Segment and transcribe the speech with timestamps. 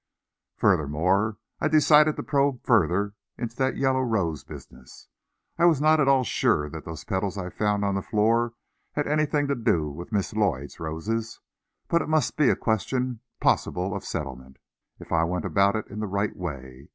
[0.55, 5.09] Furthermore I decided to probe further into that yellow rose business.
[5.59, 8.55] I was not at all sure that those petals I found on the floor
[8.93, 11.39] had anything to do with Miss Lloyd's roses,
[11.87, 14.57] but it must be a question possible of settlement,
[14.99, 16.89] if I went about it in the right way.